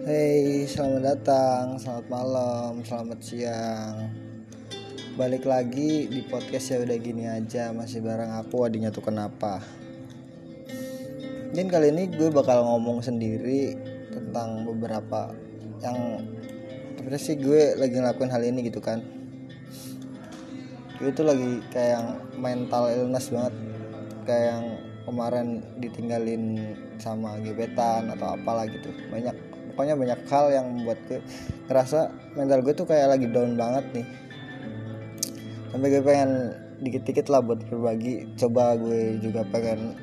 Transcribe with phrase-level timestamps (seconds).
[0.00, 4.08] Hey, selamat datang, selamat malam, selamat siang.
[5.20, 9.60] Balik lagi di podcast ya udah gini aja, masih bareng aku adinya tuh kenapa.
[11.52, 13.76] Mungkin kali ini gue bakal ngomong sendiri
[14.08, 15.36] tentang beberapa
[15.84, 16.24] yang
[16.96, 19.04] sebenarnya sih gue lagi ngelakuin hal ini gitu kan.
[20.96, 22.08] Gue tuh lagi kayak yang
[22.40, 23.52] mental illness banget,
[24.24, 24.64] kayak yang
[25.04, 29.36] kemarin ditinggalin sama gebetan atau apalah gitu banyak
[29.80, 31.24] pokoknya banyak hal yang membuat gue
[31.64, 34.06] ngerasa mental gue tuh kayak lagi down banget nih.
[35.72, 36.52] Sampai gue pengen
[36.84, 38.28] dikit-dikit lah buat berbagi.
[38.36, 39.96] Coba gue juga pengen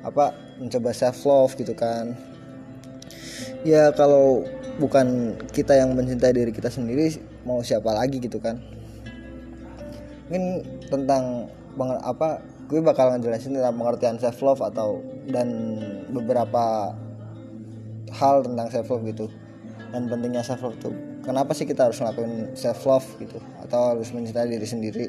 [0.00, 2.16] apa mencoba self love gitu kan.
[3.68, 4.48] Ya kalau
[4.80, 8.64] bukan kita yang mencintai diri kita sendiri mau siapa lagi gitu kan.
[10.32, 11.52] Mungkin tentang
[12.00, 15.52] apa gue bakal ngejelasin tentang pengertian self love atau dan
[16.08, 16.96] beberapa
[18.14, 19.26] hal tentang self love gitu.
[19.90, 20.94] Dan pentingnya self love tuh
[21.24, 23.40] kenapa sih kita harus ngelakuin self love gitu?
[23.64, 25.04] Atau harus mencintai diri sendiri?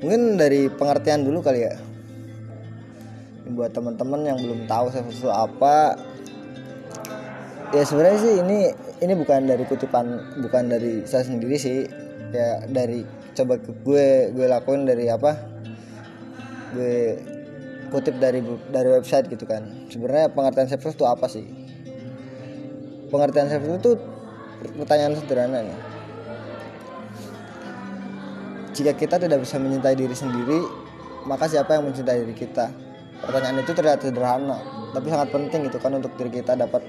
[0.00, 1.74] Mungkin dari pengertian dulu kali ya.
[3.50, 5.98] Buat teman-teman yang belum tahu self love itu apa
[7.70, 8.58] ya sebenarnya sih ini
[9.02, 11.84] ini bukan dari kutipan bukan dari saya sendiri sih.
[12.30, 13.02] Ya dari
[13.34, 15.34] coba gue gue lakuin dari apa?
[16.70, 17.18] Gue
[17.90, 19.66] kutip dari dari website gitu kan.
[19.90, 21.44] Sebenarnya pengertian self love itu apa sih?
[23.10, 23.90] Pengertian self itu
[24.78, 25.78] pertanyaan sederhana nih.
[28.70, 30.62] Jika kita tidak bisa mencintai diri sendiri
[31.26, 32.70] maka siapa yang mencintai diri kita?
[33.20, 34.58] Pertanyaan itu terlihat sederhana
[34.90, 36.82] tapi sangat penting gitu kan untuk diri kita dapat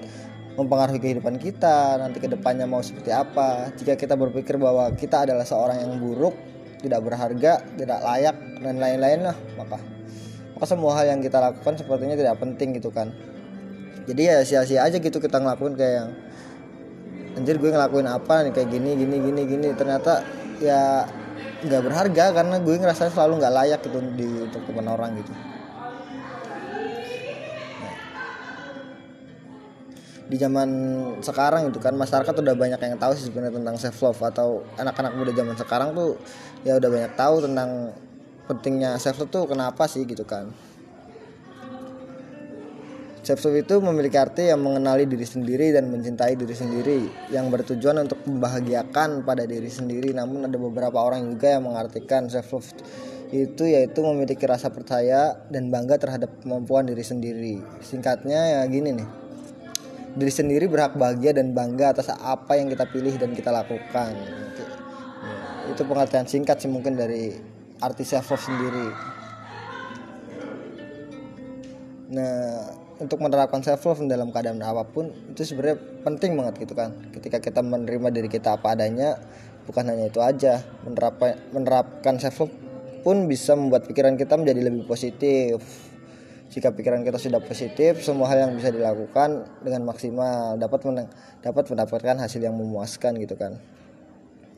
[0.57, 3.73] mempengaruhi kehidupan kita nanti ke depannya mau seperti apa.
[3.75, 6.33] Jika kita berpikir bahwa kita adalah seorang yang buruk
[6.81, 9.77] tidak berharga tidak layak dan lain-lain lah maka
[10.61, 13.09] maka semua hal yang kita lakukan sepertinya tidak penting gitu kan.
[14.05, 16.09] Jadi ya sia-sia aja gitu kita ngelakuin kayak yang
[17.33, 18.53] anjir gue ngelakuin apa nih?
[18.53, 19.67] Kayak gini gini gini gini.
[19.73, 20.21] Ternyata
[20.61, 21.09] ya
[21.65, 25.33] nggak berharga karena gue ngerasa selalu nggak layak gitu di untuk teman orang gitu.
[30.29, 30.69] Di zaman
[31.25, 35.17] sekarang itu kan masyarakat udah banyak yang tahu sih sebenarnya tentang self love atau anak-anak
[35.17, 36.21] muda zaman sekarang tuh
[36.61, 37.97] ya udah banyak tahu tentang
[38.49, 40.49] pentingnya self love tuh kenapa sih gitu kan?
[43.21, 46.99] Self love itu memiliki arti yang mengenali diri sendiri dan mencintai diri sendiri
[47.29, 50.13] yang bertujuan untuk membahagiakan pada diri sendiri.
[50.13, 52.69] Namun ada beberapa orang juga yang mengartikan self love
[53.31, 57.55] itu yaitu memiliki rasa percaya dan bangga terhadap kemampuan diri sendiri.
[57.79, 59.21] Singkatnya ya gini nih
[60.11, 64.11] diri sendiri berhak bahagia dan bangga atas apa yang kita pilih dan kita lakukan.
[65.71, 67.31] Itu pengertian singkat sih mungkin dari
[67.81, 68.87] arti self love sendiri.
[72.13, 72.69] Nah
[73.01, 76.93] untuk menerapkan self love dalam keadaan apa pun itu sebenarnya penting banget gitu kan.
[77.09, 79.17] Ketika kita menerima diri kita apa adanya
[79.65, 82.53] bukan hanya itu aja menerapkan menerapkan self love
[83.01, 85.57] pun bisa membuat pikiran kita menjadi lebih positif.
[86.51, 90.83] Jika pikiran kita sudah positif semua hal yang bisa dilakukan dengan maksimal dapat
[91.41, 93.57] dapat mendapatkan hasil yang memuaskan gitu kan.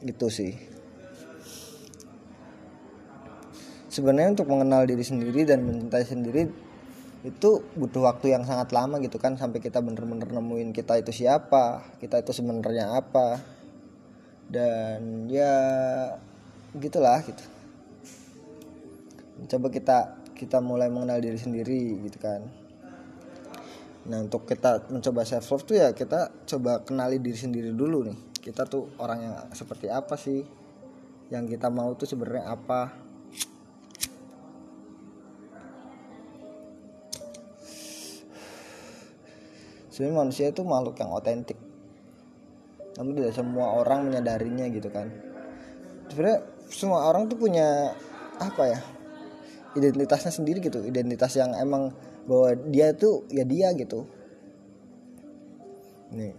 [0.04, 0.73] Gitu sih
[3.94, 6.50] sebenarnya untuk mengenal diri sendiri dan mencintai sendiri
[7.24, 11.86] itu butuh waktu yang sangat lama gitu kan sampai kita bener-bener nemuin kita itu siapa
[12.02, 13.38] kita itu sebenarnya apa.
[14.50, 15.54] Dan ya
[16.74, 17.44] gitulah gitu.
[19.48, 22.44] Coba kita kita mulai mengenal diri sendiri gitu kan.
[24.10, 28.18] Nah untuk kita mencoba self love tuh ya kita coba kenali diri sendiri dulu nih.
[28.44, 30.44] Kita tuh orang yang seperti apa sih?
[31.32, 33.13] Yang kita mau tuh sebenarnya apa
[39.94, 41.60] sebenarnya manusia itu makhluk yang otentik.
[42.98, 45.14] Namun tidak semua orang menyadarinya gitu kan.
[46.10, 46.42] Sebenarnya
[46.74, 47.94] semua orang tuh punya
[48.42, 48.80] apa ya
[49.78, 50.82] identitasnya sendiri gitu.
[50.82, 51.94] Identitas yang emang
[52.26, 54.10] bahwa dia tuh ya dia gitu.
[56.10, 56.34] Nih.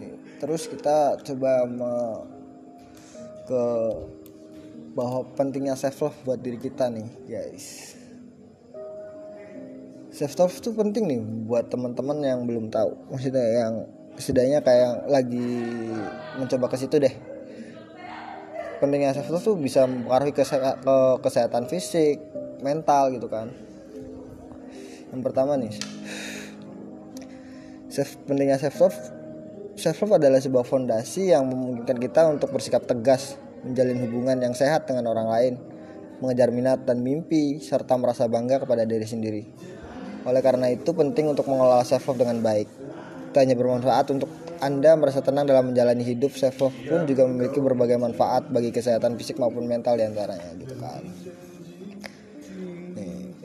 [0.00, 1.92] Nih terus kita coba me,
[3.44, 3.62] ke
[4.96, 7.93] bahwa pentingnya self love buat diri kita nih guys
[10.14, 11.20] self love tuh penting nih
[11.50, 12.94] buat teman-teman yang belum tahu.
[13.10, 13.74] Maksudnya yang
[14.14, 15.50] setidaknya kayak lagi
[16.38, 17.10] mencoba ke situ deh.
[18.78, 20.46] Pentingnya self love tuh bisa mempengaruhi ke
[21.18, 22.22] kesehatan fisik
[22.62, 23.50] mental gitu kan.
[25.10, 25.74] Yang pertama nih
[27.90, 28.98] self pentingnya self love
[29.74, 33.34] self love adalah sebuah fondasi yang memungkinkan kita untuk bersikap tegas
[33.66, 35.54] menjalin hubungan yang sehat dengan orang lain
[36.22, 39.42] mengejar minat dan mimpi serta merasa bangga kepada diri sendiri
[40.24, 42.68] Oleh karena itu penting untuk mengelola self love dengan baik.
[43.30, 44.32] Itu hanya bermanfaat untuk
[44.64, 46.32] Anda merasa tenang dalam menjalani hidup.
[46.32, 50.74] Self love pun juga memiliki berbagai manfaat bagi kesehatan fisik maupun mental di antaranya gitu
[50.80, 51.04] kan.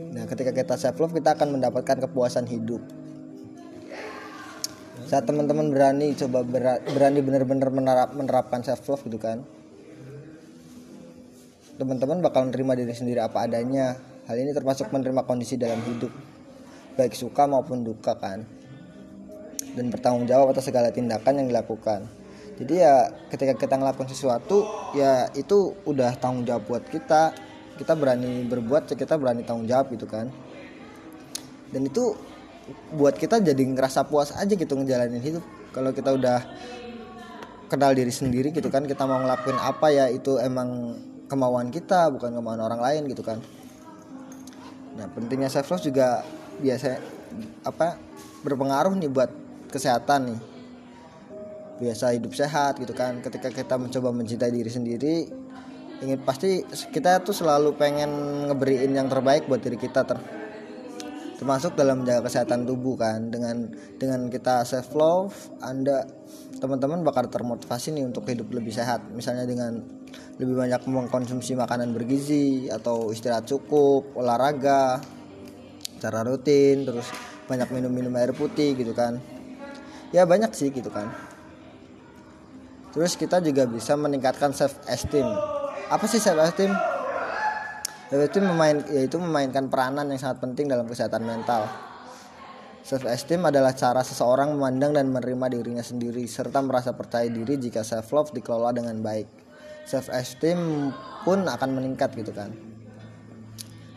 [0.09, 2.79] Nah, ketika kita self love kita akan mendapatkan kepuasan hidup.
[5.07, 6.43] Saat teman-teman berani coba
[6.85, 9.43] berani benar-benar menerap, menerapkan self love gitu kan.
[11.75, 13.95] Teman-teman bakal menerima diri sendiri apa adanya.
[14.27, 16.28] Hal ini termasuk menerima kondisi dalam hidup
[16.99, 18.43] baik suka maupun duka kan.
[19.71, 22.03] Dan bertanggung jawab atas segala tindakan yang dilakukan.
[22.59, 27.31] Jadi ya ketika kita ngelakuin sesuatu ya itu udah tanggung jawab buat kita.
[27.79, 30.27] Kita berani berbuat kita berani tanggung jawab gitu kan.
[31.71, 32.11] Dan itu
[32.91, 35.45] buat kita jadi ngerasa puas aja gitu ngejalanin hidup.
[35.71, 36.43] Kalau kita udah
[37.69, 40.97] kenal diri sendiri gitu kan kita mau ngelakuin apa ya itu emang
[41.29, 43.39] kemauan kita bukan kemauan orang lain gitu kan.
[44.97, 46.25] Nah pentingnya self love juga
[46.59, 46.99] biasa
[47.65, 47.97] apa
[48.43, 49.31] berpengaruh nih buat
[49.71, 50.39] kesehatan nih.
[51.79, 53.23] Biasa hidup sehat gitu kan.
[53.23, 55.15] Ketika kita mencoba mencintai diri sendiri
[55.99, 56.63] ingin pasti
[56.95, 58.07] kita tuh selalu pengen
[58.47, 60.15] ngeberiin yang terbaik buat diri kita ter
[61.39, 63.31] termasuk dalam menjaga kesehatan tubuh kan.
[63.31, 66.03] Dengan dengan kita self love anda
[66.59, 69.07] teman-teman bakal termotivasi nih untuk hidup lebih sehat.
[69.15, 69.79] Misalnya dengan
[70.39, 74.99] lebih banyak mengkonsumsi makanan bergizi atau istirahat cukup olahraga
[75.99, 77.11] secara rutin terus
[77.51, 79.19] banyak minum-minum air putih gitu kan.
[80.15, 81.11] Ya banyak sih gitu kan.
[82.95, 85.27] Terus kita juga bisa meningkatkan self esteem
[85.89, 86.71] apa sih self esteem
[88.09, 91.67] self esteem memain yaitu memainkan peranan yang sangat penting dalam kesehatan mental.
[92.81, 97.85] Self esteem adalah cara seseorang memandang dan menerima dirinya sendiri serta merasa percaya diri jika
[97.85, 99.27] self love dikelola dengan baik.
[99.85, 100.89] Self esteem
[101.27, 102.68] pun akan meningkat gitu kan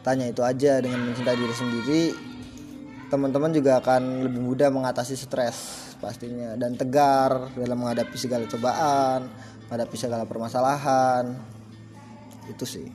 [0.03, 2.05] tanya itu aja dengan mencintai diri sendiri
[3.09, 9.31] teman-teman juga akan lebih mudah mengatasi stres pastinya dan tegar dalam menghadapi segala cobaan
[9.73, 11.33] menghadapi segala permasalahan.
[12.45, 12.93] Itu sih.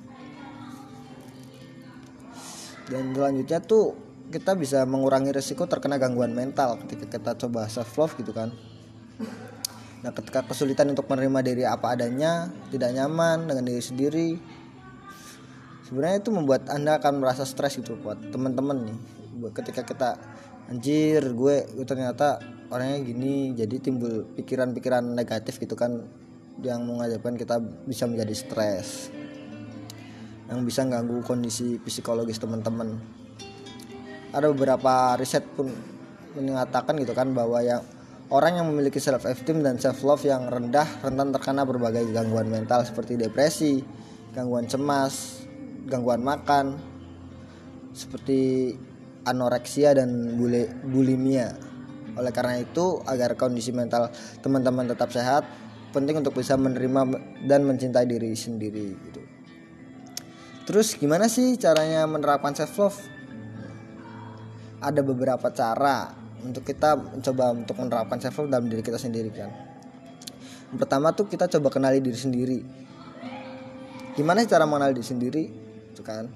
[2.85, 3.97] Dan selanjutnya tuh
[4.29, 8.53] kita bisa mengurangi resiko terkena gangguan mental ketika kita coba self love gitu kan.
[10.05, 14.27] Nah ketika kesulitan untuk menerima diri apa adanya tidak nyaman dengan diri sendiri
[15.87, 18.97] sebenarnya itu membuat anda akan merasa stres gitu buat teman-teman nih.
[19.55, 20.09] Ketika kita
[20.67, 26.03] anjir gue, ternyata orangnya gini jadi timbul pikiran-pikiran negatif gitu kan
[26.59, 29.13] yang mengajarkan kita bisa menjadi stres
[30.47, 32.99] yang bisa ganggu kondisi psikologis teman-teman.
[34.31, 35.71] Ada beberapa riset pun
[36.35, 37.83] mengatakan gitu kan bahwa yang
[38.31, 42.83] orang yang memiliki self esteem dan self love yang rendah rentan terkena berbagai gangguan mental
[42.83, 43.83] seperti depresi,
[44.35, 45.46] gangguan cemas,
[45.87, 46.77] gangguan makan
[47.95, 48.75] seperti
[49.25, 50.37] anoreksia dan
[50.85, 51.55] bulimia.
[52.17, 54.09] Oleh karena itu, agar kondisi mental
[54.41, 55.45] teman-teman tetap sehat,
[55.91, 57.01] penting untuk bisa menerima
[57.45, 59.21] dan mencintai diri sendiri gitu.
[60.67, 62.99] Terus gimana sih caranya menerapkan self love?
[64.83, 66.11] Ada beberapa cara
[66.43, 69.51] untuk kita mencoba untuk menerapkan self love dalam diri kita sendiri kan.
[70.67, 72.59] Yang pertama tuh kita coba kenali diri sendiri.
[74.17, 75.66] Gimana cara mengenali diri sendiri?
[75.97, 76.29] Gitu kan.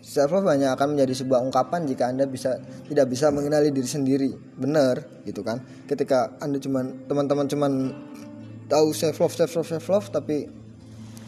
[0.00, 2.56] Self love hanya akan menjadi sebuah ungkapan jika anda bisa
[2.88, 4.32] tidak bisa mengenali diri sendiri.
[4.56, 5.60] Benar gitu kan.
[5.84, 7.72] Ketika anda cuman teman-teman cuman
[8.72, 10.48] tahu self love self love self love tapi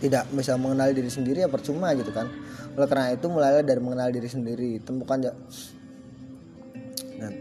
[0.00, 2.32] tidak bisa mengenali diri sendiri ya percuma gitu kan.
[2.72, 4.80] Oleh karena itu mulailah dari mengenal diri sendiri.
[4.80, 5.32] Temukan ya
[7.18, 7.34] nah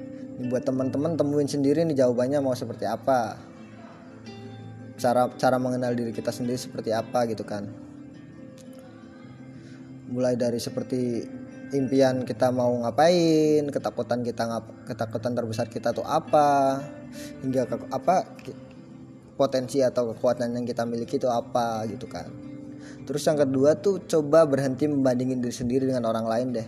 [0.51, 3.39] buat teman-teman temuin sendiri nih jawabannya mau seperti apa.
[4.99, 7.86] Cara cara mengenal diri kita sendiri seperti apa gitu kan
[10.07, 11.23] mulai dari seperti
[11.75, 16.79] impian kita mau ngapain ketakutan kita ngap ketakutan terbesar kita tuh apa
[17.43, 18.23] hingga ke, apa
[19.35, 22.25] potensi atau kekuatan yang kita miliki itu apa gitu kan.
[23.05, 26.67] Terus yang kedua tuh coba berhenti membandingin diri sendiri dengan orang lain deh.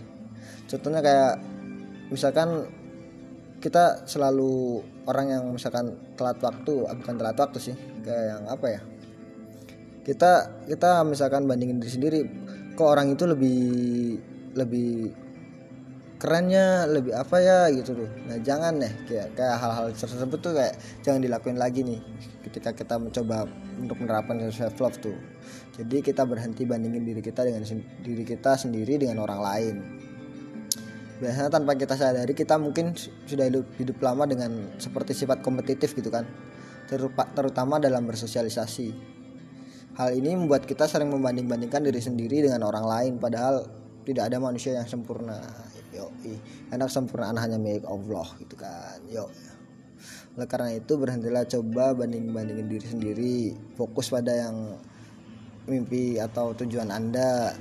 [0.70, 1.42] Contohnya kayak
[2.14, 2.70] misalkan
[3.60, 8.66] kita selalu orang yang misalkan telat waktu ah, bukan telat waktu sih kayak yang apa
[8.72, 8.80] ya
[10.00, 10.32] kita
[10.64, 12.20] kita misalkan bandingin diri sendiri
[12.80, 13.60] kok orang itu lebih
[14.56, 15.12] lebih
[16.16, 18.10] kerennya lebih apa ya gitu tuh.
[18.24, 22.00] Nah jangan deh kayak kayak hal-hal tersebut tuh kayak jangan dilakuin lagi nih
[22.48, 23.44] ketika kita mencoba
[23.76, 25.16] untuk menerapkan self love tuh.
[25.76, 27.64] Jadi kita berhenti bandingin diri kita dengan
[28.04, 29.76] diri kita sendiri dengan orang lain.
[31.20, 32.96] Biasanya tanpa kita sadari kita mungkin
[33.28, 36.28] sudah hidup hidup lama dengan seperti sifat kompetitif gitu kan.
[36.88, 39.09] Terutama dalam bersosialisasi
[40.00, 43.68] Hal ini membuat kita sering membanding-bandingkan diri sendiri dengan orang lain padahal
[44.08, 45.36] tidak ada manusia yang sempurna.
[45.92, 46.08] yo
[46.72, 48.96] enak sempurnaan hanya milik Allah gitu kan.
[49.12, 49.28] Yo
[50.40, 53.36] oleh karena itu berhentilah coba banding bandingin diri sendiri.
[53.76, 54.80] Fokus pada yang
[55.68, 57.52] mimpi atau tujuan anda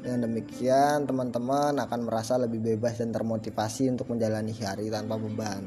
[0.00, 5.60] dengan demikian, teman-teman akan merasa lebih bebas dan termotivasi untuk menjalani hari tanpa beban.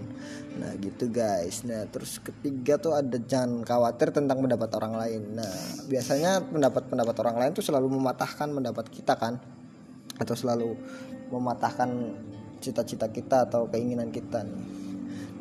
[0.58, 1.62] Nah, gitu guys.
[1.70, 5.22] Nah, terus ketiga tuh ada jangan khawatir tentang pendapat orang lain.
[5.38, 5.54] Nah,
[5.86, 9.38] biasanya pendapat-pendapat orang lain tuh selalu mematahkan pendapat kita kan?
[10.18, 10.74] Atau selalu
[11.30, 11.90] mematahkan
[12.58, 14.66] cita-cita kita atau keinginan kita nih.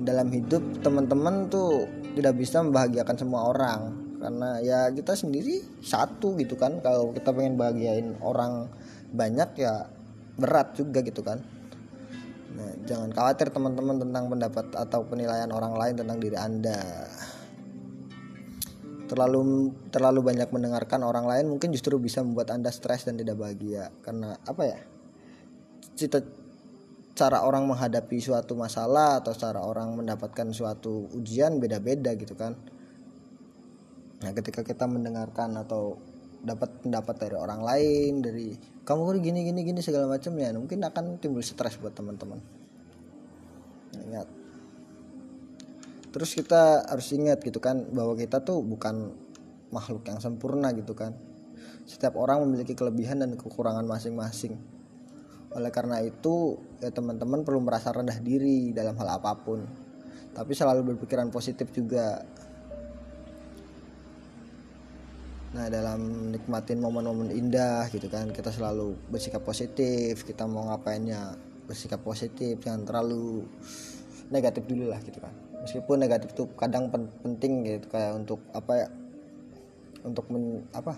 [0.05, 6.55] Dalam hidup teman-teman tuh tidak bisa membahagiakan semua orang karena ya kita sendiri satu gitu
[6.55, 6.79] kan.
[6.79, 8.71] Kalau kita pengen bahagiain orang
[9.11, 9.91] banyak ya
[10.38, 11.43] berat juga gitu kan.
[12.55, 17.11] Nah jangan khawatir teman-teman tentang pendapat atau penilaian orang lain tentang diri anda.
[19.11, 23.91] Terlalu terlalu banyak mendengarkan orang lain mungkin justru bisa membuat anda stres dan tidak bahagia.
[24.07, 24.79] Karena apa ya?
[25.99, 26.23] Cita
[27.12, 32.57] cara orang menghadapi suatu masalah atau cara orang mendapatkan suatu ujian beda-beda gitu kan
[34.23, 35.99] Nah, ketika kita mendengarkan atau
[36.43, 40.83] dapat pendapat dari orang lain, dari kamu kok gini gini gini segala macam ya, mungkin
[40.83, 42.38] akan timbul stres buat teman-teman.
[43.99, 44.29] Ingat.
[46.12, 49.17] Terus kita harus ingat gitu kan bahwa kita tuh bukan
[49.73, 51.17] makhluk yang sempurna gitu kan.
[51.88, 54.55] Setiap orang memiliki kelebihan dan kekurangan masing-masing.
[55.52, 59.64] Oleh karena itu, ya teman-teman perlu merasa rendah diri dalam hal apa pun.
[60.33, 62.25] Tapi selalu berpikiran positif juga
[65.53, 71.37] Nah dalam nikmatin momen-momen indah gitu kan kita selalu bersikap positif kita mau ngapainnya
[71.69, 73.45] bersikap positif jangan terlalu
[74.33, 75.37] negatif dulu lah gitu kan.
[75.61, 76.89] Meskipun negatif itu kadang
[77.21, 78.89] penting gitu kayak untuk apa ya
[80.03, 80.97] untuk men, apa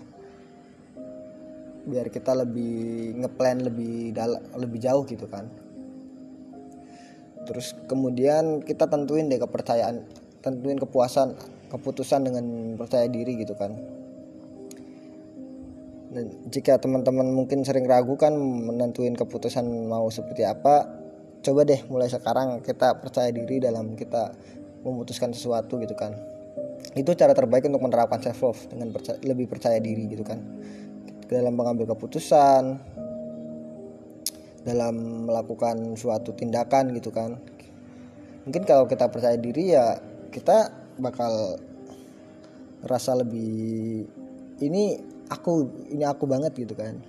[1.85, 5.51] biar kita lebih ngeplan lebih dal lebih jauh gitu kan.
[7.43, 10.07] Terus kemudian kita tentuin deh kepercayaan
[10.39, 11.35] tentuin kepuasan
[11.67, 12.45] keputusan dengan
[12.79, 13.75] percaya diri gitu kan
[16.47, 20.87] jika teman-teman mungkin sering ragu kan menentuin keputusan mau seperti apa
[21.45, 24.33] coba deh mulai sekarang kita percaya diri dalam kita
[24.85, 26.13] memutuskan sesuatu gitu kan.
[26.93, 30.39] Itu cara terbaik untuk menerapkan self love dengan percaya, lebih percaya diri gitu kan.
[31.25, 32.77] Dalam mengambil keputusan
[34.65, 37.37] dalam melakukan suatu tindakan gitu kan.
[38.45, 39.97] Mungkin kalau kita percaya diri ya
[40.33, 41.57] kita bakal
[42.85, 44.05] rasa lebih
[44.61, 46.99] ini aku ini aku banget gitu kan.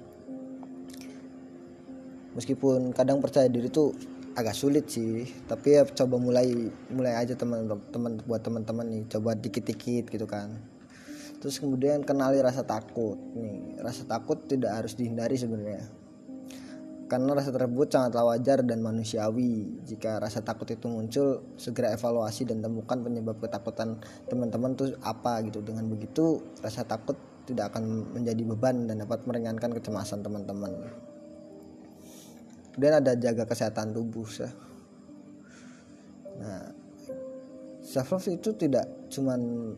[2.37, 3.97] Meskipun kadang percaya diri tuh
[4.37, 9.33] agak sulit sih tapi ya coba mulai mulai aja teman teman buat teman-teman nih coba
[9.33, 10.53] dikit-dikit gitu kan.
[11.41, 13.81] Terus kemudian kenali rasa takut nih.
[13.81, 15.85] Rasa takut tidak harus dihindari sebenarnya.
[17.07, 19.79] Karena rasa tersebut sangatlah wajar dan manusiawi.
[19.87, 25.63] Jika rasa takut itu muncul segera evaluasi dan temukan penyebab ketakutan teman-teman tuh apa gitu.
[25.63, 27.15] Dengan begitu rasa takut
[27.47, 30.75] tidak akan menjadi beban dan dapat meringankan kecemasan teman-teman.
[32.75, 34.29] Kemudian ada jaga kesehatan tubuh.
[36.37, 36.69] Nah,
[37.81, 39.73] self love itu tidak cuman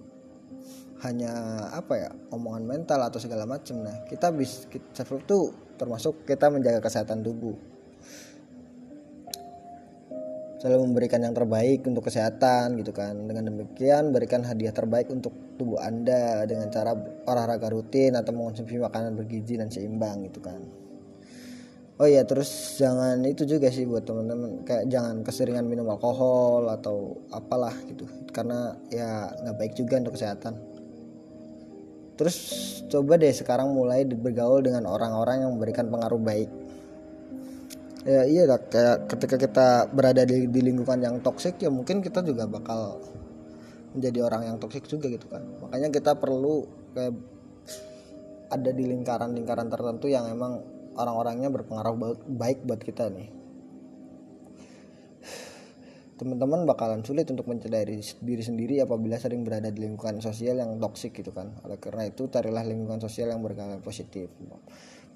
[1.06, 1.30] hanya
[1.70, 3.86] apa ya omongan mental atau segala macam.
[3.86, 5.40] Nah, kita bisa self love itu
[5.78, 7.77] termasuk kita menjaga kesehatan tubuh
[10.58, 13.14] selalu memberikan yang terbaik untuk kesehatan gitu kan.
[13.14, 16.94] Dengan demikian berikan hadiah terbaik untuk tubuh anda dengan cara
[17.26, 20.58] olahraga rutin atau mengonsumsi makanan bergizi dan seimbang gitu kan.
[21.98, 27.18] Oh iya terus jangan itu juga sih buat teman-teman kayak jangan keseringan minum alkohol atau
[27.34, 28.06] apalah gitu.
[28.30, 30.54] Karena ya nggak baik juga untuk kesehatan.
[32.18, 32.38] Terus
[32.90, 36.50] coba deh sekarang mulai bergaul dengan orang-orang yang memberikan pengaruh baik
[38.06, 38.60] ya iya lah.
[38.68, 43.00] Kayak ketika kita berada di, di lingkungan yang toksik ya mungkin kita juga bakal
[43.96, 45.42] menjadi orang yang toksik juga gitu kan.
[45.64, 47.14] Makanya kita perlu kayak
[48.48, 50.64] ada di lingkaran-lingkaran tertentu yang emang
[50.96, 51.94] orang-orangnya berpengaruh
[52.26, 53.28] baik buat kita nih.
[56.18, 61.14] Teman-teman bakalan sulit untuk mencederai diri sendiri apabila sering berada di lingkungan sosial yang toksik
[61.14, 61.54] gitu kan.
[61.62, 64.26] Oleh karena itu carilah lingkungan sosial yang berkala positif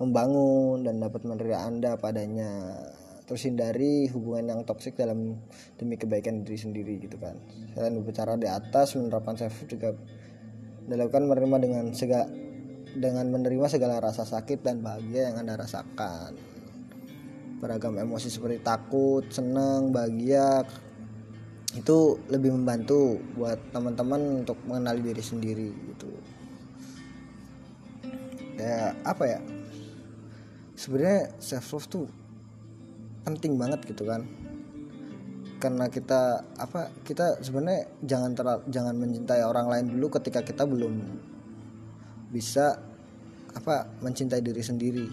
[0.00, 2.76] membangun dan dapat menerima anda padanya.
[3.26, 5.40] Terus hindari hubungan yang toksik dalam
[5.80, 7.38] demi kebaikan diri sendiri gitu kan.
[7.72, 9.96] Selain berbicara di atas menerapkan self juga
[10.84, 12.26] dilakukan menerima dengan segala
[12.92, 16.36] dengan menerima segala rasa sakit dan bahagia yang anda rasakan.
[17.62, 20.66] Beragam emosi seperti takut senang bahagia
[21.72, 26.10] itu lebih membantu buat teman-teman untuk mengenali diri sendiri gitu.
[28.60, 29.40] Kayak apa ya
[30.82, 32.06] sebenarnya self love tuh
[33.22, 34.26] penting banget gitu kan.
[35.62, 40.98] Karena kita apa kita sebenarnya jangan teral, jangan mencintai orang lain dulu ketika kita belum
[42.34, 42.82] bisa
[43.54, 45.06] apa mencintai diri sendiri.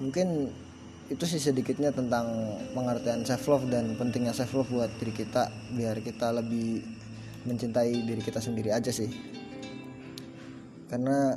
[0.00, 0.48] Mungkin
[1.12, 6.00] itu sih sedikitnya tentang pengertian self love dan pentingnya self love buat diri kita biar
[6.00, 6.80] kita lebih
[7.44, 9.12] mencintai diri kita sendiri aja sih.
[10.88, 11.36] Karena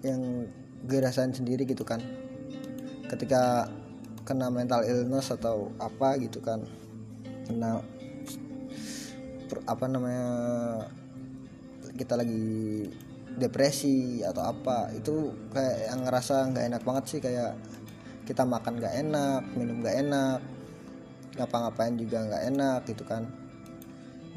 [0.00, 0.48] yang
[0.84, 1.98] gue rasain sendiri gitu kan.
[3.08, 3.66] Ketika
[4.28, 6.62] kena mental illness atau apa gitu kan.
[7.48, 7.80] Kena
[9.64, 10.28] apa namanya
[11.96, 12.84] kita lagi
[13.38, 17.54] depresi atau apa itu kayak yang ngerasa nggak enak banget sih kayak
[18.28, 20.40] kita makan nggak enak minum nggak enak
[21.38, 23.24] ngapa-ngapain juga nggak enak gitu kan.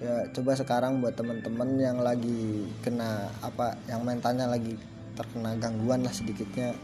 [0.02, 4.74] Ya coba sekarang buat teman-teman yang lagi kena apa yang mentalnya lagi
[5.16, 6.76] terkena gangguan lah sedikitnya.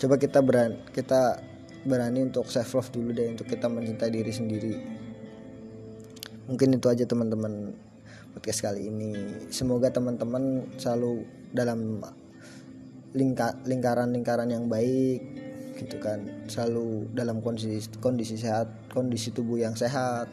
[0.00, 1.42] Coba kita berani kita
[1.84, 4.74] berani untuk self love dulu deh untuk kita mencintai diri sendiri.
[6.48, 7.76] Mungkin itu aja teman-teman
[8.32, 9.12] podcast kali ini.
[9.52, 11.24] Semoga teman-teman selalu
[11.54, 12.02] dalam
[13.14, 15.20] lingka, lingkaran-lingkaran yang baik
[15.78, 16.24] gitu kan.
[16.48, 20.28] Selalu dalam kondisi kondisi sehat kondisi tubuh yang sehat.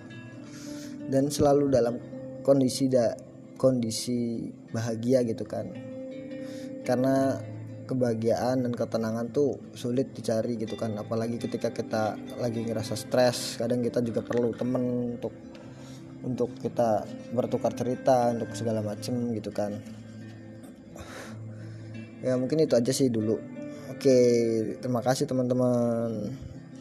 [1.07, 1.95] Dan selalu dalam
[2.43, 3.15] kondisi da,
[3.55, 5.96] kondisi bahagia gitu kan
[6.87, 7.35] karena
[7.83, 10.95] kebahagiaan dan ketenangan tuh sulit dicari gitu kan.
[10.95, 15.35] Apalagi ketika kita lagi ngerasa stres kadang kita juga perlu temen untuk
[16.23, 17.03] untuk kita
[17.35, 19.75] bertukar cerita untuk segala macem gitu kan.
[22.23, 23.35] Ya mungkin itu aja sih dulu.
[23.91, 24.17] Oke
[24.79, 26.31] terima kasih teman-teman.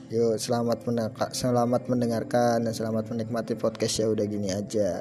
[0.07, 0.87] Yuk selamat
[1.35, 4.95] selamat mendengarkan dan selamat menikmati podcast ya udah gini aja